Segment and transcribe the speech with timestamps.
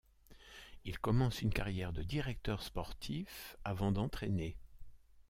[0.83, 4.57] Il commence une carrière de directeur sportif avant d'entraîner.